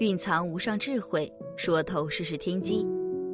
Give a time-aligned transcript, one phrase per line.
[0.00, 2.86] 蕴藏无上智慧，说透世事天机。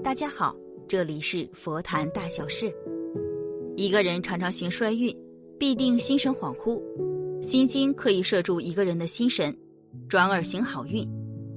[0.00, 0.56] 大家好，
[0.86, 2.72] 这里是佛谈大小事。
[3.74, 5.12] 一个人常常行衰运，
[5.58, 6.80] 必定心神恍惚。
[7.42, 9.52] 心经可以摄住一个人的心神，
[10.08, 11.04] 转而行好运。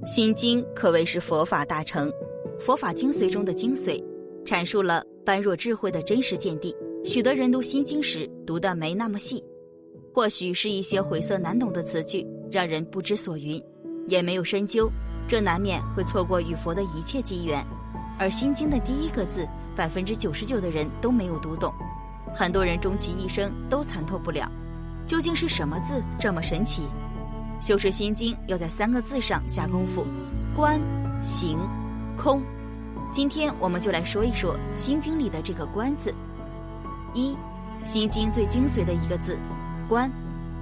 [0.08, 2.12] 心经可谓是佛法大成，
[2.58, 4.02] 佛法精髓中的精髓，
[4.44, 6.74] 阐述了般若智慧的真实见地。
[7.04, 9.40] 许多人读心经时读得没那么细，
[10.12, 13.62] 或许是一些晦涩难懂的词句，让人不知所云。
[14.06, 14.90] 也没有深究，
[15.28, 17.64] 这难免会错过与佛的一切机缘。
[18.18, 21.72] 而《心经》的第一个字，百分之九十九的人都没有读懂，
[22.34, 24.50] 很多人终其一生都参透不了。
[25.06, 26.82] 究竟是什么字这么神奇？
[27.60, 30.06] 修持心经要在三个字上下功夫：
[30.54, 30.80] 观、
[31.20, 31.58] 行、
[32.16, 32.42] 空。
[33.12, 36.14] 今天我们就来说一说心经里的这个“观”字。
[37.14, 37.36] 一，
[37.84, 39.38] 心经最精髓的一个字，
[39.88, 40.10] 观。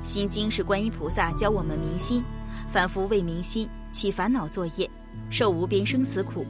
[0.03, 2.23] 心经是观音菩萨教我们明心。
[2.71, 4.91] 凡夫为民心起烦恼作业，
[5.31, 6.45] 受无边生死苦。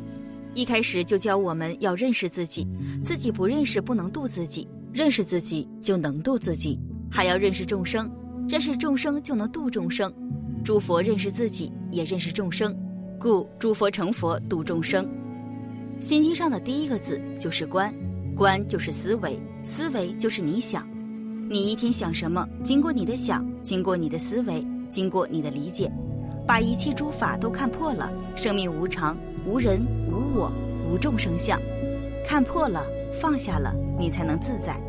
[0.55, 2.67] 一开始就教我们要认识自己，
[3.05, 6.79] 自己不认识不能度自己，认识自己就能度自己。
[7.11, 8.11] 还要认识众生，
[8.49, 10.13] 认识众生就能度众生。
[10.65, 12.77] 诸佛认识自己，也认识众生，
[13.21, 15.09] 故诸佛成佛度众生。
[16.01, 17.95] 心经上的第一个字就是观，
[18.35, 20.89] 观就是思维，思维就是你想。
[21.51, 22.49] 你一天想什么？
[22.65, 24.65] 经过你的想，经过你的思维。
[24.95, 25.91] 经过你的理解，
[26.47, 30.53] 把一切诸法都看破了，生命无常，无人，无我，
[30.89, 31.61] 无众生相，
[32.25, 34.81] 看破了，放下了，你才能自在。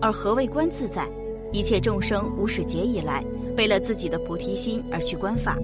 [0.00, 1.08] 而何谓观自在？
[1.52, 3.24] 一切众生无始劫以来，
[3.56, 5.56] 背了自己的菩提心而去观法，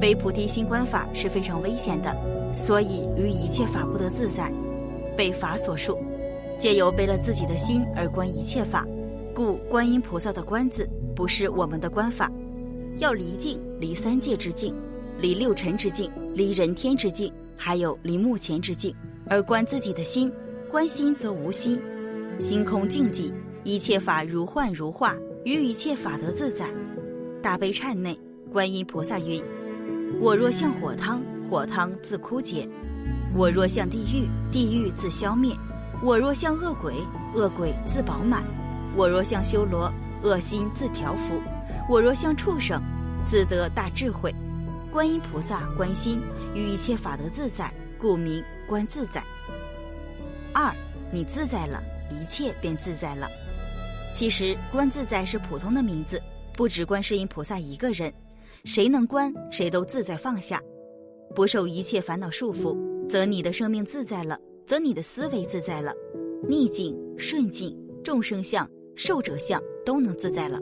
[0.00, 2.16] 背菩提心观法是非常危险的，
[2.56, 4.48] 所以于一切法不得自在，
[5.16, 5.98] 被法所束。
[6.56, 8.86] 皆由背了自己的心而观一切法，
[9.34, 12.30] 故观音菩萨的观字不是我们的观法。
[12.98, 14.74] 要离境，离三界之境，
[15.20, 18.94] 离六尘之境，离人天之境，还有离目前之境。
[19.28, 20.32] 而观自己的心，
[20.70, 21.78] 观心则无心，
[22.38, 23.30] 心空静寂，
[23.64, 25.14] 一切法如幻如化，
[25.44, 26.66] 于一切法得自在。
[27.42, 28.18] 大悲忏内，
[28.50, 29.42] 观音菩萨云
[30.18, 31.20] ：“我若像火汤，
[31.50, 32.66] 火汤自枯竭；
[33.34, 35.52] 我若像地狱，地狱自消灭；
[36.02, 36.94] 我若像恶鬼，
[37.34, 38.42] 恶鬼自饱满；
[38.96, 39.92] 我若像修罗，
[40.22, 41.38] 恶心自调伏。”
[41.88, 42.82] 我若像畜生，
[43.24, 44.34] 自得大智慧。
[44.90, 46.20] 观音菩萨观心，
[46.52, 49.22] 与一切法得自在，故名观自在。
[50.52, 50.74] 二，
[51.12, 51.80] 你自在了，
[52.10, 53.28] 一切便自在了。
[54.12, 56.20] 其实观自在是普通的名字，
[56.54, 58.12] 不止观世音菩萨一个人，
[58.64, 60.60] 谁能观，谁都自在放下，
[61.36, 62.76] 不受一切烦恼束缚，
[63.08, 64.36] 则你的生命自在了，
[64.66, 65.92] 则你的思维自在了，
[66.48, 70.58] 逆境、顺境、众生相、受者相都能自在了。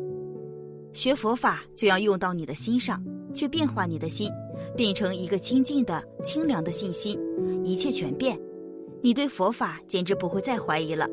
[0.95, 4.31] 学佛法就要用到你的心上，去变化你的心，
[4.77, 7.19] 变成一个清净的、清凉的信心，
[7.65, 8.41] 一切全变。
[9.03, 11.09] 你对佛法简直不会再怀疑了。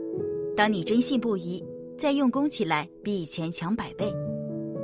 [0.56, 1.66] 当你真信不疑，
[1.98, 4.14] 再用功起来，比以前强百倍。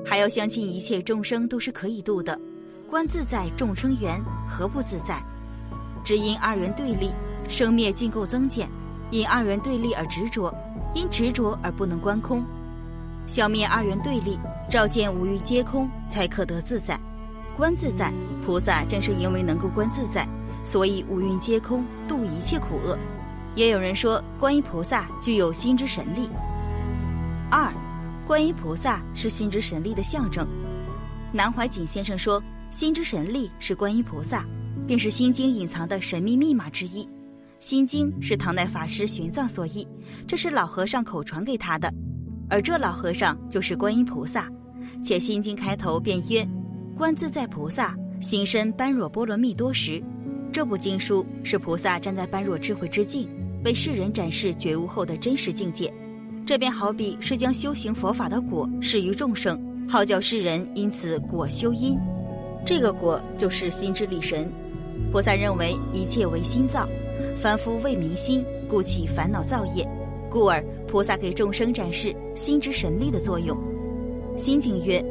[0.03, 2.37] 还要相信一切众生都是可以度的。
[2.89, 5.23] 观自在众生缘，何不自在？
[6.03, 7.11] 只因二元对立，
[7.47, 8.65] 生灭尽够增减；
[9.11, 10.51] 因二元对立而执着，
[10.95, 12.43] 因执着而不能观空。
[13.27, 14.39] 消灭二元对立，
[14.71, 16.97] 照见五欲皆空，才可得自在。
[17.57, 18.13] 观自在，
[18.45, 20.27] 菩萨正是因为能够观自在，
[20.63, 22.97] 所以五蕴皆空，度一切苦厄。
[23.53, 26.29] 也有人说，观音菩萨具有心之神力。
[27.51, 27.73] 二，
[28.25, 30.47] 观音菩萨是心之神力的象征。
[31.33, 34.45] 南怀瑾先生说，心之神力是观音菩萨，
[34.85, 37.07] 便是心经隐藏的神秘密码之一。
[37.59, 39.85] 心经是唐代法师玄奘所译，
[40.27, 41.91] 这是老和尚口传给他的。
[42.49, 44.49] 而这老和尚就是观音菩萨，
[45.03, 46.47] 且心经开头便曰
[46.95, 50.01] ：“观自在菩萨行深般若波罗蜜多时。”
[50.51, 53.29] 这部经书是菩萨站在般若智慧之境，
[53.63, 55.93] 为世人展示觉悟后的真实境界。
[56.45, 61.99] 这便好比是将修行佛法的果施于众生，号叫世人因此果修因。
[62.65, 64.49] 这个果就是心之力神。
[65.11, 66.87] 菩萨认为一切为心造，
[67.35, 69.87] 凡夫为明心，故起烦恼造业。
[70.29, 73.57] 故而，菩萨给众生展示心之神力的作用。
[74.37, 75.03] 心经曰：“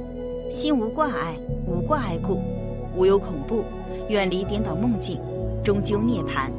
[0.51, 2.41] 心无挂碍，无挂碍故，
[2.97, 3.63] 无有恐怖，
[4.09, 5.21] 远离颠倒梦境，
[5.63, 6.51] 终究涅槃。”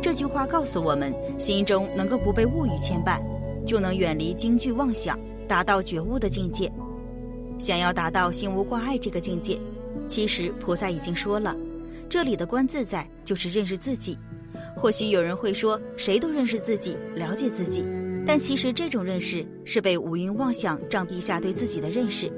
[0.00, 3.20] 这句话告诉我们，心中能够不被物欲牵绊，
[3.66, 5.18] 就能远离惊惧妄想，
[5.48, 6.70] 达到觉悟的境界。
[7.58, 9.58] 想要达到心无挂碍这个境界，
[10.08, 11.54] 其实菩萨已经说了，
[12.08, 14.16] 这里的观自在就是认识自己。
[14.76, 17.84] 或许有人会说，谁都认识自己，了解自己。
[18.26, 22.30] 但其实这种认识是被五蕴妄想障蔽下对自己的认识。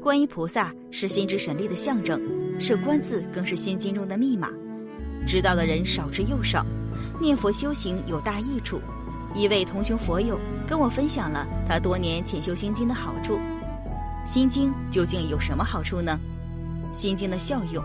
[0.00, 2.20] 观音菩萨是心之神力的象征，
[2.60, 4.50] 是观字，更是心经中的密码，
[5.26, 6.64] 知道的人少之又少。
[7.20, 8.80] 念佛修行有大益处。
[9.34, 13.38] 一位同修佛友跟我分享了他多年潜修心经的好处。
[14.24, 16.18] 心经究竟有什么好处呢？
[16.92, 17.84] 心经的效用：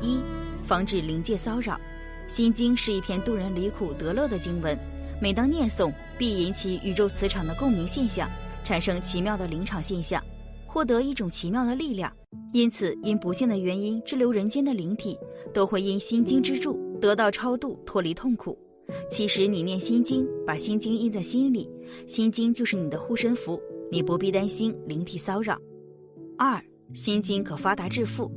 [0.00, 0.22] 一、
[0.64, 1.78] 防止灵界骚扰。
[2.26, 4.78] 心经是一篇渡人离苦得乐的经文，
[5.22, 8.26] 每当念诵，必引起宇宙磁场的共鸣现象，
[8.64, 10.24] 产生奇妙的灵场现象，
[10.66, 12.10] 获得一种奇妙的力量。
[12.54, 15.18] 因此，因不幸的原因滞留人间的灵体，
[15.52, 18.58] 都会因心经之助得到超度，脱离痛苦。
[19.10, 21.70] 其实，你念心经，把心经印在心里，
[22.06, 23.60] 心经就是你的护身符，
[23.92, 25.58] 你不必担心灵体骚扰。
[26.38, 26.58] 二，
[26.94, 28.32] 心经可发达致富。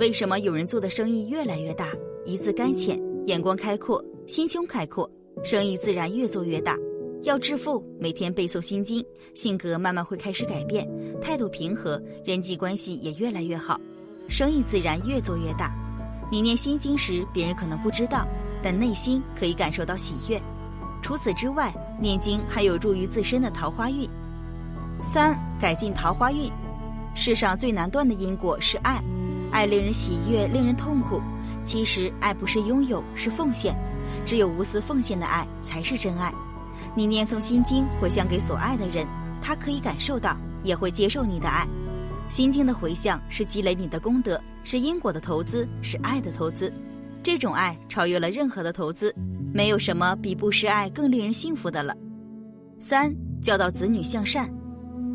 [0.00, 1.92] 为什么有人做的生意越来越大？
[2.24, 5.08] 一字干浅，眼光开阔，心胸开阔，
[5.44, 6.76] 生意自然越做越大。
[7.22, 9.04] 要致富，每天背诵心经，
[9.34, 10.88] 性格慢慢会开始改变，
[11.20, 13.80] 态度平和，人际关系也越来越好，
[14.28, 15.74] 生意自然越做越大。
[16.30, 18.26] 你念心经时，别人可能不知道。
[18.62, 20.40] 但内心可以感受到喜悦。
[21.00, 24.08] 除此之外，念经还有助于自身的桃花运。
[25.02, 26.50] 三、改进桃花运。
[27.14, 29.00] 世上最难断的因果是爱，
[29.52, 31.20] 爱令人喜悦，令人痛苦。
[31.64, 33.76] 其实，爱不是拥有，是奉献。
[34.24, 36.32] 只有无私奉献的爱才是真爱。
[36.94, 39.06] 你念诵心经，回向给所爱的人，
[39.40, 41.66] 他可以感受到，也会接受你的爱。
[42.28, 46.72] 心经的回向是积累你的功德，是因果的投资，是爱的投资。
[47.22, 49.14] 这种爱超越了任何的投资，
[49.52, 51.94] 没有什么比不失爱更令人幸福的了。
[52.78, 54.52] 三教导子女向善。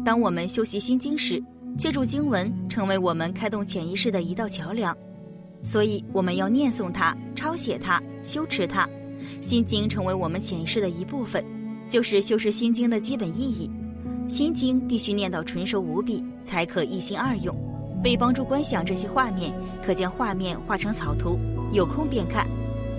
[0.04, 1.44] 当我们修习心经时，
[1.78, 4.96] 借助经文成为我们开动潜意识的一道桥梁，
[5.62, 8.88] 所以我们要念诵它、抄写它、修持它。
[9.40, 11.44] 心经成为我们潜意识的一部分，
[11.88, 13.70] 就是修饰心经的基本意义。
[14.28, 17.56] 心经必须念到纯熟无比，才可一心二用。
[18.04, 19.54] 为帮助观想这些画面，
[19.86, 21.38] 可将画面画成草图。
[21.72, 22.48] 有空便看，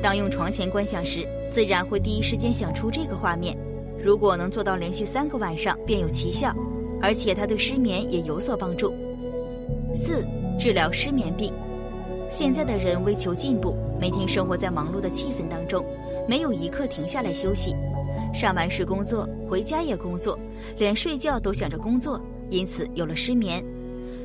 [0.00, 3.56] 当用床前观想时，自然会第一时间想出这个画面。
[4.02, 6.54] 如果能做到连续三个晚上，便有奇效，
[7.00, 8.94] 而且它对失眠也有所帮助。
[9.92, 10.24] 四、
[10.58, 11.52] 治疗失眠病。
[12.32, 15.84] 现在的人为求进步，每天生活在忙碌的气氛当中，
[16.26, 17.76] 没有一刻停下来休息。
[18.32, 20.38] 上班时工作，回家也工作，
[20.78, 22.18] 连睡觉都想着工作，
[22.48, 23.62] 因此有了失眠。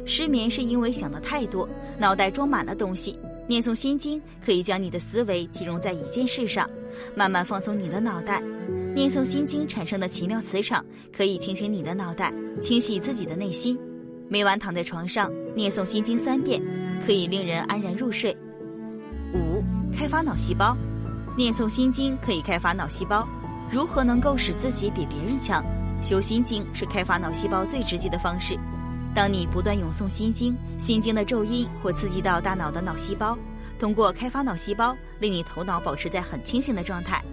[0.06, 1.68] 失眠是因为想的太多，
[2.00, 3.19] 脑袋装满了东西。
[3.45, 6.69] 念诵心经可以将你的思维集中在一件事上，
[7.13, 8.42] 慢慢放松你的脑袋。
[8.95, 13.77] 念诵心经产生的奇妙磁场可以清醒你的脑袋，清洗自己的内心。
[14.30, 16.62] 每晚躺在床上念诵心经三遍，
[17.05, 18.35] 可以令人安然入睡。
[19.33, 19.63] 五、
[19.94, 20.75] 开发脑细胞。
[21.38, 23.27] 念诵心经可以开发脑细胞。
[23.69, 25.63] 如何能够使自己比别人强？
[26.01, 28.57] 修心经是开发脑细胞最直接的方式。
[29.13, 33.38] 当你不断咏诵心经，心经的咒音会刺激到大脑的脑细胞，
[33.79, 37.23] 通过开发脑细胞，令你头脑保持在很清醒的状态。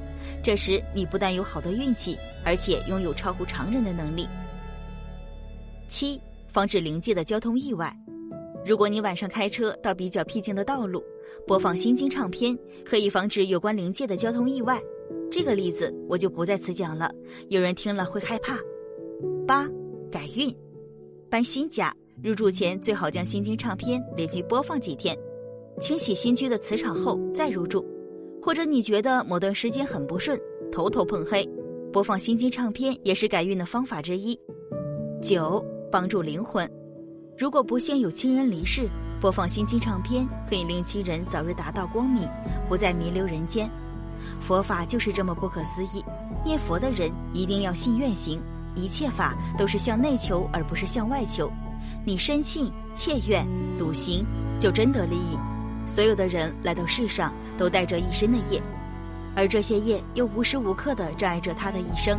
[0.43, 4.29] 这时，你不但有好的运气，而且拥有超乎常人的能力。
[5.89, 6.21] 七、
[6.51, 7.95] 防止临界的交通意外。
[8.67, 11.05] 如果你晚上开车到比较僻静的道路，
[11.47, 14.81] 播放心经唱片，可以防止有关临界的交通意外。
[15.31, 17.11] 这个例子我就不在此讲了，
[17.49, 18.59] 有人听了会害怕。
[19.47, 19.69] 八、
[20.11, 20.55] 改运。
[21.29, 25.19] 搬新家入住前，最好将心经唱片连续播放几天，
[25.81, 27.85] 清洗新居的磁场后再入住。
[28.41, 30.39] 或者你觉得某段时间很不顺，
[30.71, 31.45] 头头碰黑，
[31.93, 34.39] 播放心经唱片也是改运的方法之一。
[35.21, 36.71] 九，帮助灵魂。
[37.37, 38.89] 如果不幸有亲人离世，
[39.21, 42.29] 播放心经唱片可以令亲人早日达到光明，
[42.69, 43.69] 不再弥留人间。
[44.41, 46.05] 佛法就是这么不可思议，
[46.45, 48.41] 念佛的人一定要信愿行。
[48.77, 51.51] 一切法都是向内求，而不是向外求。
[52.05, 53.45] 你深信、切愿、
[53.77, 54.25] 笃行，
[54.61, 55.37] 就真得利益。
[55.87, 58.63] 所有的人来到世上，都带着一身的业，
[59.35, 62.17] 而这些业又无时无刻地障碍着他的一生。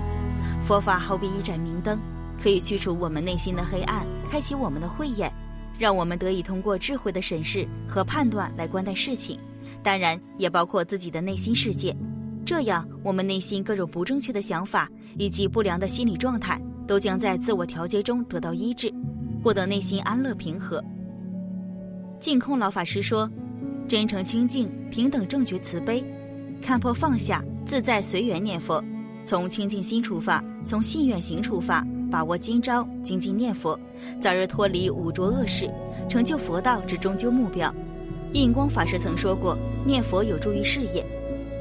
[0.62, 1.98] 佛法好比一盏明灯，
[2.42, 5.32] 可以驱除我们内心的黑暗，开启我们的慧眼，
[5.78, 9.40] 让我们得以通过智慧的审视和判断来观待事情。
[9.82, 11.96] 当然，也包括自己的内心世界。
[12.46, 18.94] 这样，我们内心各种不正确的想法以及不良的心理状态，都将在自我调节中得到医治，
[19.44, 20.84] 获得内心安乐平和。
[22.20, 23.30] 净空老法师说
[23.88, 26.04] ：“真诚清净，平等正觉慈悲，
[26.62, 28.84] 看破放下，自在随缘念佛。
[29.24, 33.80] 从清净心出发，从信愿行出发，把握今朝，精进念佛，
[34.22, 35.70] 早日脱离五浊恶世，
[36.10, 37.74] 成就佛道之终究目标。”
[38.34, 41.06] 印光法师曾说过：“念佛有助于事业。”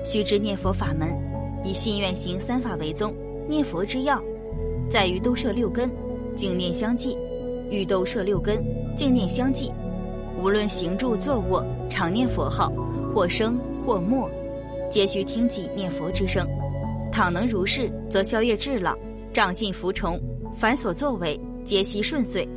[0.05, 1.09] 须知念佛法门，
[1.65, 3.15] 以信愿行三法为宗。
[3.49, 4.23] 念佛之要，
[4.91, 5.91] 在于都摄六根，
[6.37, 7.17] 净念相继；
[7.71, 8.63] 欲都摄六根，
[8.97, 9.71] 净念相继。
[10.43, 12.73] 无论行住坐卧，常念佛号，
[13.15, 14.29] 或生或没，
[14.91, 16.47] 皆须听己念佛之声。
[17.13, 18.97] 倘能如是，则消业至老，
[19.33, 20.21] 长进福崇，
[20.57, 22.49] 凡所作为皆悉顺遂。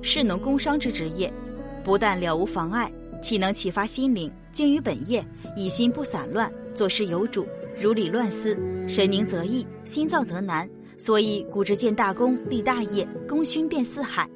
[0.00, 1.32] 士农工商之职业，
[1.84, 2.90] 不但了无妨碍，
[3.22, 5.24] 岂能启发心灵，精于本业，
[5.56, 7.46] 以心不散乱，做事有主，
[7.80, 10.68] 如理乱思，神凝则易，心躁则难。
[10.98, 14.28] 所以古之建大功、立大业、功勋遍四海，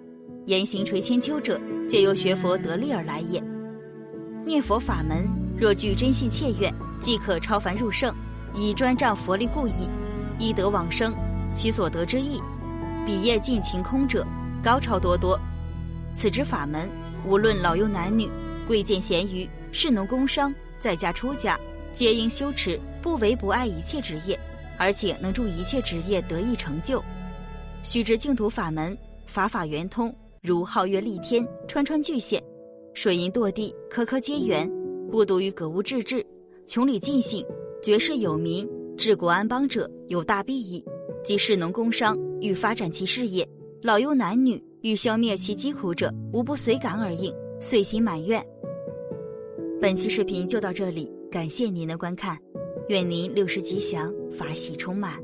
[0.47, 3.43] 言行垂千秋者，皆由学佛得利而来也。
[4.45, 8.15] 念佛法门若具真信切愿，即可超凡入圣。
[8.55, 9.89] 以专仗佛力故意，
[10.39, 11.13] 一得往生，
[11.55, 12.41] 其所得之意，
[13.07, 14.27] 比业尽晴空者
[14.63, 15.39] 高超多多。
[16.13, 16.91] 此之法门，
[17.25, 18.29] 无论老幼男女，
[18.67, 21.57] 贵贱贤愚，士农工商，在家出家，
[21.93, 24.37] 皆应修持，不为不爱一切职业，
[24.77, 27.01] 而且能助一切职业得以成就。
[27.85, 32.43] 须知净土法门，法法圆通，如皓月立天，川川巨现，
[32.93, 34.69] 水银堕地，颗颗皆圆，
[35.13, 36.27] 不独于格物致知，
[36.67, 37.47] 穷理尽性。
[37.83, 40.85] 绝世有名、治国安邦者有大裨益，
[41.27, 43.45] 及士农工商欲发展其事业，
[43.83, 48.41] 老幼男女欲消灭其疾苦者，无不随感而应，遂心满愿。
[49.81, 52.39] 本期视频就到这里，感谢您的观看，
[52.91, 55.21] 愿您六时吉祥，法喜充满。